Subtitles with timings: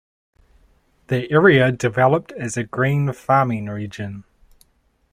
[1.09, 4.23] The area developed as a grain farming region.